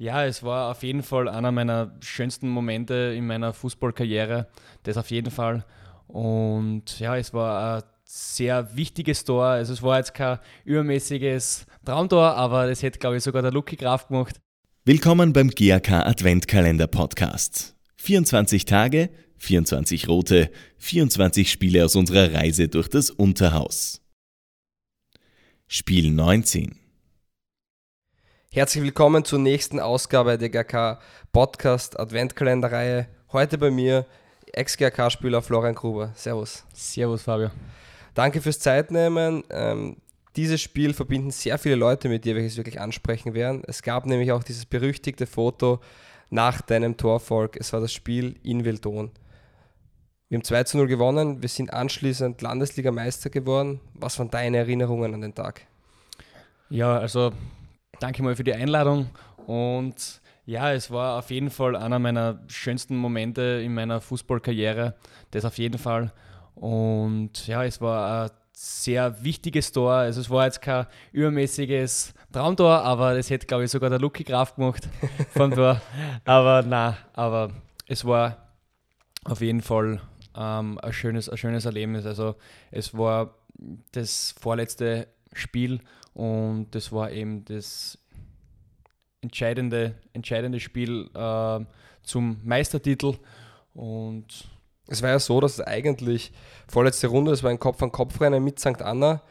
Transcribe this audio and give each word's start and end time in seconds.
Ja, 0.00 0.24
es 0.24 0.44
war 0.44 0.70
auf 0.70 0.84
jeden 0.84 1.02
Fall 1.02 1.28
einer 1.28 1.50
meiner 1.50 1.92
schönsten 2.00 2.48
Momente 2.48 2.94
in 3.16 3.26
meiner 3.26 3.52
Fußballkarriere. 3.52 4.46
Das 4.84 4.96
auf 4.96 5.10
jeden 5.10 5.32
Fall. 5.32 5.64
Und 6.06 7.00
ja, 7.00 7.16
es 7.16 7.34
war 7.34 7.78
ein 7.78 7.82
sehr 8.04 8.76
wichtiges 8.76 9.24
Tor. 9.24 9.46
Also 9.46 9.72
es 9.72 9.82
war 9.82 9.98
jetzt 9.98 10.14
kein 10.14 10.38
übermäßiges 10.64 11.66
Traumtor, 11.84 12.36
aber 12.36 12.68
das 12.68 12.84
hätte, 12.84 13.00
glaube 13.00 13.16
ich, 13.16 13.24
sogar 13.24 13.42
der 13.42 13.50
Lucky 13.50 13.74
Graf 13.74 14.06
gemacht. 14.06 14.36
Willkommen 14.84 15.32
beim 15.32 15.50
GAK 15.50 15.90
Adventkalender 15.90 16.86
Podcast. 16.86 17.74
24 17.96 18.66
Tage, 18.66 19.10
24 19.38 20.06
rote, 20.06 20.52
24 20.76 21.50
Spiele 21.50 21.84
aus 21.84 21.96
unserer 21.96 22.32
Reise 22.32 22.68
durch 22.68 22.88
das 22.88 23.10
Unterhaus. 23.10 24.00
Spiel 25.66 26.12
19 26.12 26.87
Herzlich 28.50 28.82
willkommen 28.82 29.26
zur 29.26 29.40
nächsten 29.40 29.78
Ausgabe 29.78 30.38
der 30.38 30.48
GK 30.48 30.98
Podcast 31.32 32.00
Adventkalenderreihe. 32.00 33.06
Heute 33.30 33.58
bei 33.58 33.70
mir 33.70 34.06
Ex-GK-Spieler 34.54 35.42
Florian 35.42 35.74
Gruber. 35.74 36.12
Servus. 36.14 36.64
Servus, 36.72 37.24
Fabio. 37.24 37.50
Danke 38.14 38.40
fürs 38.40 38.58
Zeitnehmen. 38.58 39.44
Ähm, 39.50 39.98
dieses 40.34 40.62
Spiel 40.62 40.94
verbinden 40.94 41.30
sehr 41.30 41.58
viele 41.58 41.74
Leute 41.74 42.08
mit 42.08 42.24
dir, 42.24 42.36
welches 42.36 42.56
wirklich 42.56 42.80
ansprechen 42.80 43.34
werden. 43.34 43.62
Es 43.66 43.82
gab 43.82 44.06
nämlich 44.06 44.32
auch 44.32 44.42
dieses 44.42 44.64
berüchtigte 44.64 45.26
Foto 45.26 45.80
nach 46.30 46.62
deinem 46.62 46.96
Torfolg. 46.96 47.54
Es 47.60 47.74
war 47.74 47.82
das 47.82 47.92
Spiel 47.92 48.36
in 48.42 48.64
Wildon. 48.64 49.10
Wir 50.30 50.38
haben 50.38 50.44
2 50.44 50.64
zu 50.64 50.78
0 50.78 50.86
gewonnen. 50.86 51.42
Wir 51.42 51.50
sind 51.50 51.74
anschließend 51.74 52.40
Landesligameister 52.40 53.28
geworden. 53.28 53.80
Was 53.92 54.18
waren 54.18 54.30
deine 54.30 54.56
Erinnerungen 54.56 55.12
an 55.12 55.20
den 55.20 55.34
Tag? 55.34 55.66
Ja, 56.70 56.98
also 56.98 57.32
danke 58.00 58.22
mal 58.22 58.36
für 58.36 58.44
die 58.44 58.54
Einladung 58.54 59.10
und 59.46 60.20
ja, 60.48 60.72
es 60.72 60.90
war 60.90 61.18
auf 61.18 61.30
jeden 61.30 61.50
Fall 61.50 61.76
einer 61.76 61.98
meiner 61.98 62.40
schönsten 62.48 62.96
Momente 62.96 63.42
in 63.62 63.74
meiner 63.74 64.00
Fußballkarriere, 64.00 64.94
das 65.30 65.44
auf 65.44 65.58
jeden 65.58 65.78
Fall. 65.78 66.10
Und 66.54 67.46
ja, 67.46 67.64
es 67.64 67.82
war 67.82 68.24
ein 68.24 68.30
sehr 68.54 69.22
wichtiges 69.22 69.72
Tor. 69.72 69.92
Also 69.92 70.22
es 70.22 70.30
war 70.30 70.46
jetzt 70.46 70.62
kein 70.62 70.86
übermäßiges 71.12 72.14
Traumtor, 72.32 72.82
aber 72.82 73.14
das 73.14 73.28
hätte, 73.28 73.46
glaube 73.46 73.64
ich, 73.64 73.70
sogar 73.70 73.90
der 73.90 73.98
Lucky 73.98 74.24
Graf 74.24 74.54
gemacht 74.54 74.88
vom 75.30 75.54
Tor. 75.54 75.82
Aber 76.24 76.64
na, 76.66 76.96
aber 77.12 77.50
es 77.86 78.04
war 78.04 78.54
auf 79.24 79.40
jeden 79.40 79.60
Fall 79.60 80.00
ähm, 80.34 80.78
ein, 80.78 80.92
schönes, 80.92 81.28
ein 81.28 81.36
schönes 81.36 81.66
Erlebnis. 81.66 82.06
Also 82.06 82.36
es 82.70 82.96
war 82.96 83.34
das 83.92 84.34
vorletzte 84.40 85.08
Spiel 85.32 85.80
und 86.14 86.68
das 86.72 86.92
war 86.92 87.10
eben 87.10 87.44
das 87.44 87.98
entscheidende, 89.20 89.94
entscheidende 90.12 90.60
Spiel 90.60 91.10
äh, 91.14 91.60
zum 92.02 92.40
Meistertitel. 92.44 93.14
Und 93.74 94.48
es 94.86 95.02
war 95.02 95.10
ja 95.10 95.18
so, 95.18 95.40
dass 95.40 95.54
es 95.54 95.60
eigentlich 95.60 96.32
vorletzte 96.66 97.08
Runde, 97.08 97.30
das 97.30 97.42
war 97.42 97.50
ein 97.50 97.58
Kopf-an-Kopf-Rennen 97.58 98.42
mit 98.42 98.58
St. 98.58 98.82
Anna 98.82 99.22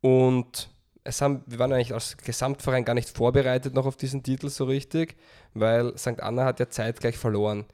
und 0.00 0.68
es 1.04 1.20
haben, 1.20 1.42
wir 1.46 1.58
waren 1.58 1.72
eigentlich 1.72 1.94
als 1.94 2.16
Gesamtverein 2.16 2.84
gar 2.84 2.94
nicht 2.94 3.10
vorbereitet 3.10 3.74
noch 3.74 3.86
auf 3.86 3.96
diesen 3.96 4.22
Titel 4.22 4.48
so 4.48 4.64
richtig, 4.64 5.16
weil 5.52 5.96
St. 5.96 6.20
Anna 6.20 6.44
hat 6.44 6.60
ja 6.60 6.68
zeitgleich 6.68 7.16
verloren. 7.16 7.66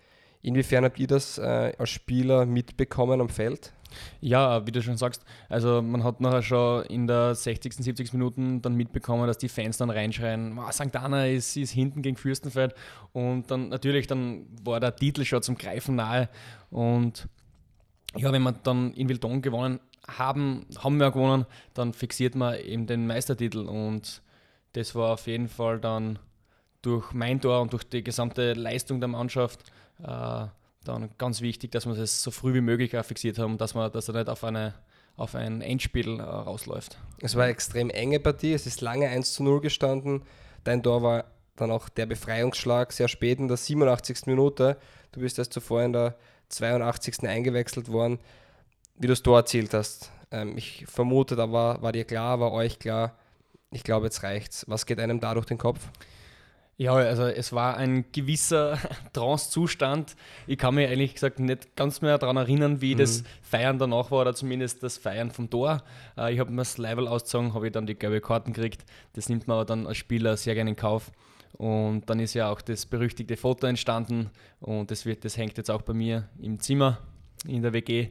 Inwiefern 0.43 0.85
habt 0.85 0.99
ihr 0.99 1.07
das 1.07 1.39
äh, 1.39 1.73
als 1.79 1.91
Spieler 1.91 2.47
mitbekommen 2.47 3.21
am 3.21 3.29
Feld? 3.29 3.73
Ja, 4.21 4.67
wie 4.67 4.73
du 4.73 4.83
schon 4.83 4.97
sagst, 4.97 5.25
also 5.49 5.83
man 5.83 6.05
hat 6.05 6.21
nachher 6.21 6.43
schon 6.43 6.85
in 6.87 7.07
der 7.07 7.35
60., 7.35 7.73
70. 7.73 8.13
Minuten 8.13 8.63
dann 8.63 8.75
mitbekommen, 8.75 9.27
dass 9.27 9.39
die 9.39 9.49
Fans 9.49 9.79
dann 9.79 9.91
reinschreien, 9.91 10.59
oh, 10.59 10.71
St. 10.71 10.95
Anna 10.97 11.27
ist, 11.27 11.57
ist 11.57 11.71
hinten 11.71 12.03
gegen 12.03 12.17
Fürstenfeld 12.17 12.75
und 13.13 13.51
dann 13.51 13.69
natürlich 13.69 14.07
dann 14.07 14.47
war 14.65 14.81
der 14.81 14.97
Titel 14.97 15.25
schon 15.25 15.43
zum 15.43 15.57
Greifen 15.57 15.97
nahe 15.97 16.29
und 16.71 17.29
ja, 18.17 18.33
wenn 18.33 18.43
wir 18.43 18.53
dann 18.53 18.93
in 18.95 19.09
Wildon 19.09 19.43
gewonnen 19.43 19.81
haben, 20.07 20.67
haben 20.79 20.99
wir 20.99 21.11
gewonnen, 21.11 21.47
dann 21.75 21.93
fixiert 21.93 22.35
man 22.35 22.59
eben 22.59 22.87
den 22.87 23.07
Meistertitel 23.07 23.61
und 23.61 24.23
das 24.73 24.95
war 24.95 25.15
auf 25.15 25.27
jeden 25.27 25.49
Fall 25.49 25.81
dann 25.81 26.19
durch 26.83 27.13
mein 27.13 27.41
Tor 27.41 27.61
und 27.61 27.73
durch 27.73 27.85
die 27.85 28.03
gesamte 28.03 28.55
Leistung 28.55 29.01
der 29.01 29.09
Mannschaft 29.09 29.71
äh, 30.03 30.47
dann 30.85 31.11
ganz 31.19 31.41
wichtig, 31.41 31.73
dass 31.73 31.87
wir 31.87 31.95
das 31.95 32.23
so 32.23 32.31
früh 32.31 32.55
wie 32.55 32.61
möglich 32.61 32.97
auch 32.97 33.05
fixiert 33.05 33.39
haben, 33.39 33.59
dass 33.59 33.75
man, 33.75 33.93
dass 33.93 34.09
er 34.09 34.15
nicht 34.15 34.29
auf 34.29 34.45
eine 34.45 34.75
auf 35.21 35.35
ein 35.35 35.61
Endspiel 35.61 36.19
äh, 36.19 36.23
rausläuft. 36.23 36.97
Es 37.21 37.37
war 37.37 37.43
eine 37.43 37.53
extrem 37.53 37.91
enge 37.91 38.21
Partie, 38.21 38.55
es 38.55 38.67
ist 38.67 38.81
lange 38.81 39.09
1 39.09 39.35
zu 39.35 39.43
0 39.43 39.61
gestanden. 39.61 40.23
Dein 40.65 40.83
Tor 40.83 41.03
war 41.03 41.25
dann 41.57 41.71
auch 41.71 41.91
der 41.91 42.07
Befreiungsschlag 42.07 42.91
sehr 42.93 43.09
spät 43.09 43.39
in 43.39 43.47
der 43.47 43.59
87. 43.59 44.27
Minute. 44.27 44.79
Du 45.13 45.21
bist 45.21 45.39
erst 45.39 45.53
zuvor 45.53 45.83
in 45.83 45.93
der 45.93 46.17
82. 46.49 47.29
eingewechselt 47.29 47.93
worden, 47.93 48.19
wie 48.97 49.07
du 49.07 49.13
das 49.13 49.23
Tor 49.23 49.39
erzielt 49.39 49.75
hast. 49.75 50.11
Ähm, 50.31 50.57
ich 50.57 50.87
vermute, 50.87 51.37
da 51.37 51.53
war, 51.53 51.83
war 51.83 51.93
dir 51.93 52.05
klar, 52.05 52.41
war 52.41 52.53
euch 52.53 52.79
klar, 52.79 53.15
ich 53.71 53.85
glaube, 53.85 54.07
jetzt 54.07 54.23
reicht's. 54.23 54.65
Was 54.69 54.87
geht 54.87 54.99
einem 54.99 55.21
da 55.21 55.35
durch 55.35 55.47
den 55.47 55.59
Kopf? 55.59 55.81
Ja, 56.81 56.95
also 56.95 57.25
es 57.25 57.53
war 57.53 57.77
ein 57.77 58.07
gewisser 58.11 58.79
Trance-Zustand. 59.13 60.17
Ich 60.47 60.57
kann 60.57 60.77
mich 60.77 60.89
ehrlich 60.89 61.13
gesagt 61.13 61.39
nicht 61.39 61.77
ganz 61.77 62.01
mehr 62.01 62.17
daran 62.17 62.39
erinnern, 62.39 62.81
wie 62.81 62.95
mhm. 62.95 63.01
das 63.01 63.23
Feiern 63.43 63.79
danach 63.79 64.11
war 64.11 64.23
oder 64.23 64.35
zumindest 64.35 64.83
das 64.83 64.97
Feiern 64.97 65.31
vom 65.31 65.51
Tor. 65.51 65.83
Äh, 66.17 66.33
ich 66.33 66.41
habe 66.41 66.51
mir 66.51 66.63
das 66.63 66.79
Level 66.79 67.07
ausgezogen, 67.07 67.53
habe 67.53 67.67
ich 67.67 67.73
dann 67.75 67.87
die 67.87 67.97
gelbe 67.97 68.23
Karten 68.23 68.55
gekriegt. 68.55 68.87
Das 69.13 69.29
nimmt 69.29 69.47
man 69.47 69.67
dann 69.67 69.87
als 69.87 69.99
Spieler 69.99 70.39
sehr 70.39 70.55
gerne 70.55 70.71
in 70.71 70.77
Kauf. 70.77 71.13
Und 71.53 72.09
dann 72.09 72.19
ist 72.19 72.33
ja 72.33 72.51
auch 72.51 72.63
das 72.63 72.87
berüchtigte 72.87 73.37
Foto 73.37 73.67
entstanden 73.67 74.31
und 74.61 74.91
das, 74.91 75.05
wird, 75.05 75.27
das 75.27 75.37
hängt 75.37 75.59
jetzt 75.59 75.71
auch 75.71 75.83
bei 75.83 75.93
mir 75.93 76.31
im 76.41 76.61
Zimmer 76.61 76.97
in 77.47 77.61
der 77.61 77.75
WG. 77.75 78.09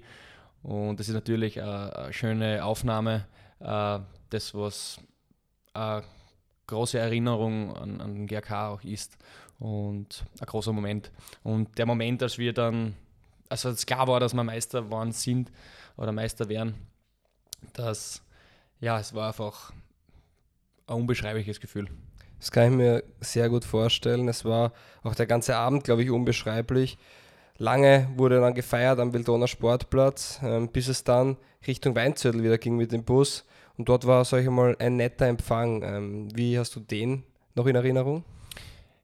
Und 0.62 1.00
das 1.00 1.08
ist 1.08 1.16
natürlich 1.16 1.60
eine, 1.60 1.96
eine 1.96 2.14
schöne 2.14 2.64
Aufnahme. 2.64 3.26
Äh, 3.62 3.98
das, 4.30 4.54
was 4.54 5.00
große 6.70 6.98
Erinnerung 6.98 7.76
an, 7.76 8.02
an 8.02 8.28
GRK 8.28 8.70
auch 8.70 8.84
ist 8.84 9.18
und 9.60 10.24
ein 10.40 10.46
großer 10.46 10.72
Moment. 10.72 11.12
Und 11.44 11.78
der 11.78 11.86
Moment, 11.86 12.24
als 12.24 12.38
wir 12.38 12.54
dann, 12.54 12.96
also 13.50 13.70
es 13.70 13.86
klar 13.86 14.08
war, 14.08 14.20
dass 14.20 14.34
wir 14.34 14.44
Meister 14.44 14.90
waren 14.90 15.12
sind 15.12 15.52
oder 15.98 16.12
Meister 16.12 16.48
wären, 16.48 16.76
dass 17.74 18.22
ja, 18.80 19.00
es 19.00 19.14
war 19.14 19.28
einfach 19.28 19.74
ein 20.88 20.96
unbeschreibliches 20.96 21.60
Gefühl. 21.60 21.88
Das 22.40 22.52
kann 22.52 22.72
ich 22.72 22.78
mir 22.78 23.04
sehr 23.20 23.50
gut 23.50 23.66
vorstellen. 23.66 24.30
Es 24.30 24.46
war 24.46 24.72
auch 25.04 25.16
der 25.16 25.26
ganze 25.26 25.58
Abend, 25.58 25.84
glaube 25.84 26.04
ich, 26.04 26.10
unbeschreiblich. 26.10 26.98
Lange 27.58 28.08
wurde 28.16 28.40
dann 28.40 28.54
gefeiert 28.54 29.00
am 29.00 29.12
Wildoner 29.12 29.50
Sportplatz, 29.50 30.40
ähm, 30.42 30.70
bis 30.70 30.88
es 30.88 31.04
dann 31.04 31.36
Richtung 31.68 31.94
Weinzürtel 31.94 32.42
wieder 32.42 32.58
ging 32.58 32.78
mit 32.78 32.94
dem 32.94 33.04
Bus. 33.04 33.46
Und 33.80 33.88
dort 33.88 34.06
war, 34.06 34.26
sag 34.26 34.44
ich 34.44 34.50
mal, 34.50 34.76
ein 34.78 34.98
netter 34.98 35.26
Empfang. 35.26 35.82
Ähm, 35.84 36.28
wie 36.36 36.60
hast 36.60 36.76
du 36.76 36.82
den 36.82 37.24
noch 37.56 37.66
in 37.66 37.78
Erinnerung? 37.78 38.26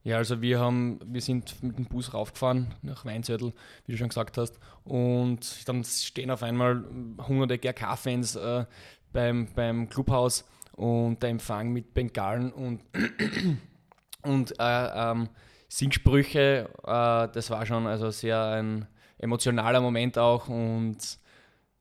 Ja, 0.03 0.17
also 0.17 0.41
wir 0.41 0.59
haben, 0.59 0.99
wir 1.05 1.21
sind 1.21 1.63
mit 1.63 1.77
dem 1.77 1.85
Bus 1.85 2.13
raufgefahren 2.13 2.73
nach 2.81 3.05
Weinzettel, 3.05 3.53
wie 3.85 3.93
du 3.93 3.97
schon 3.97 4.09
gesagt 4.09 4.37
hast. 4.37 4.59
Und 4.83 5.69
dann 5.69 5.85
stehen 5.85 6.29
auf 6.29 6.43
einmal 6.43 6.83
hunderte 7.25 7.57
GRK-Fans 7.57 8.35
äh, 8.35 8.65
beim, 9.13 9.47
beim 9.55 9.87
Clubhaus 9.87 10.43
und 10.73 11.23
der 11.23 11.29
Empfang 11.29 11.71
mit 11.71 11.93
Bengalen 11.93 12.51
und, 12.51 12.81
und 14.23 14.59
äh, 14.59 15.11
ähm, 15.11 15.29
Singsprüche, 15.69 16.69
äh, 16.83 17.29
das 17.33 17.49
war 17.49 17.65
schon 17.65 17.87
also 17.87 18.11
sehr 18.11 18.43
ein 18.43 18.87
emotionaler 19.19 19.79
Moment 19.79 20.17
auch. 20.17 20.49
Und 20.49 20.97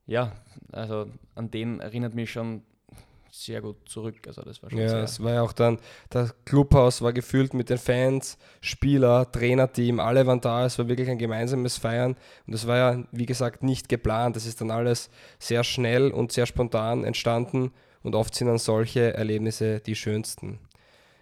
ja, 0.06 0.31
also 0.71 1.11
an 1.34 1.50
den 1.50 1.81
erinnert 1.81 2.15
mich 2.15 2.31
schon 2.31 2.62
sehr 3.34 3.60
gut 3.60 3.76
zurück. 3.86 4.14
Also 4.26 4.42
das 4.42 4.62
war 4.62 4.70
schon 4.70 4.78
ja, 4.78 5.02
es 5.02 5.22
war 5.22 5.32
ja 5.34 5.42
auch 5.42 5.52
dann, 5.52 5.78
das 6.10 6.34
Clubhaus 6.44 7.02
war 7.02 7.12
gefüllt 7.12 7.52
mit 7.52 7.68
den 7.68 7.78
Fans, 7.78 8.38
Spieler, 8.60 9.31
Trainerteam, 9.31 9.98
alle 9.98 10.26
waren 10.26 10.40
da. 10.40 10.64
Es 10.64 10.78
war 10.78 10.88
wirklich 10.88 11.10
ein 11.10 11.19
gemeinsames 11.19 11.76
Feiern 11.76 12.16
und 12.46 12.54
es 12.54 12.66
war 12.66 12.76
ja, 12.76 13.04
wie 13.10 13.26
gesagt, 13.26 13.62
nicht 13.64 13.88
geplant. 13.88 14.36
Es 14.36 14.46
ist 14.46 14.60
dann 14.60 14.70
alles 14.70 15.10
sehr 15.38 15.64
schnell 15.64 16.12
und 16.12 16.31
sehr 16.31 16.46
spontan 16.46 17.02
entstanden 17.02 17.72
und 18.02 18.14
oft 18.14 18.34
sind 18.34 18.46
dann 18.46 18.58
solche 18.58 19.14
Erlebnisse 19.14 19.80
die 19.80 19.96
schönsten. 19.96 20.60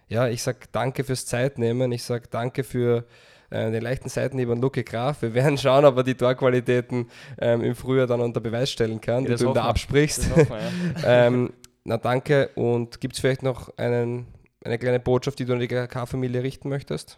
Ja, 0.07 0.27
ich 0.27 0.43
sage 0.43 0.59
danke 0.71 1.03
fürs 1.03 1.25
Zeitnehmen. 1.25 1.91
Ich 1.91 2.03
sage 2.03 2.25
danke 2.29 2.63
für 2.63 3.05
äh, 3.49 3.71
den 3.71 3.81
leichten 3.81 4.09
Seitenhieb 4.09 4.49
an 4.49 4.61
Luke 4.61 4.83
Graf. 4.83 5.23
Wir 5.23 5.33
werden 5.33 5.57
schauen, 5.57 5.85
ob 5.85 5.97
er 5.97 6.03
die 6.03 6.13
Torqualitäten 6.13 7.09
ähm, 7.39 7.63
im 7.63 7.73
Frühjahr 7.73 8.05
dann 8.05 8.21
unter 8.21 8.39
Beweis 8.39 8.69
stellen 8.69 9.01
kann, 9.01 9.23
ja, 9.23 9.31
die 9.31 9.43
du 9.43 9.49
ihm 9.49 9.53
da 9.55 9.63
absprichst. 9.63 10.35
Wir, 10.35 10.43
ja. 10.43 10.57
ähm, 11.27 11.53
na 11.83 11.97
danke. 11.97 12.49
Und 12.55 13.01
gibt 13.01 13.15
es 13.15 13.19
vielleicht 13.19 13.43
noch 13.43 13.75
einen, 13.77 14.27
eine 14.63 14.77
kleine 14.77 14.99
Botschaft, 14.99 15.39
die 15.39 15.45
du 15.45 15.53
an 15.53 15.59
die 15.59 15.67
GK-Familie 15.67 16.43
richten 16.43 16.69
möchtest? 16.69 17.17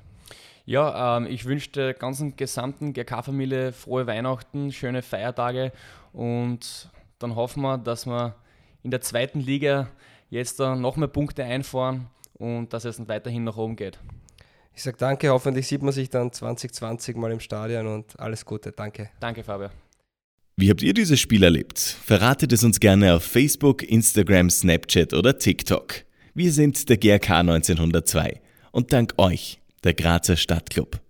Ja, 0.66 1.18
ähm, 1.18 1.28
ich 1.28 1.46
wünsche 1.46 1.70
der 1.72 1.94
ganzen 1.94 2.36
gesamten 2.36 2.94
GK-Familie 2.94 3.72
frohe 3.72 4.08
Weihnachten, 4.08 4.72
schöne 4.72 5.04
Feiertage 5.04 5.72
und 6.12 6.90
dann 7.20 7.36
hoffen 7.36 7.62
wir, 7.62 7.78
dass 7.78 8.08
wir 8.08 8.36
in 8.82 8.90
der 8.90 9.02
zweiten 9.02 9.40
Liga 9.40 9.88
jetzt 10.30 10.60
noch 10.60 10.96
mehr 10.96 11.08
Punkte 11.08 11.44
einfahren 11.44 12.08
und 12.34 12.74
dass 12.74 12.86
es 12.86 12.98
dann 12.98 13.08
weiterhin 13.08 13.44
nach 13.44 13.58
oben 13.58 13.76
geht. 13.76 14.00
Ich 14.74 14.84
sage 14.84 14.98
danke, 14.98 15.30
hoffentlich 15.30 15.68
sieht 15.68 15.84
man 15.84 15.94
sich 15.94 16.10
dann 16.10 16.32
2020 16.32 17.16
mal 17.16 17.32
im 17.32 17.40
Stadion 17.40 17.88
und 17.88 18.20
alles 18.20 18.46
Gute. 18.46 18.72
Danke. 18.72 19.10
Danke, 19.20 19.44
Fabio. 19.44 19.70
Wie 20.58 20.70
habt 20.70 20.82
ihr 20.84 20.94
dieses 20.94 21.20
Spiel 21.20 21.44
erlebt? 21.44 21.80
Verratet 21.80 22.54
es 22.54 22.64
uns 22.64 22.80
gerne 22.80 23.14
auf 23.14 23.24
Facebook, 23.26 23.84
Instagram, 23.84 24.50
Snapchat 24.50 25.14
oder 25.14 25.38
TikTok. 25.38 26.06
Wir 26.34 26.54
sind 26.54 26.88
der 26.88 26.96
GRK 26.96 27.40
1902 27.42 28.40
und 28.72 28.94
dank 28.94 29.16
euch, 29.18 29.60
der 29.84 29.94
Grazer 29.94 30.38
Stadtclub. 30.38 31.02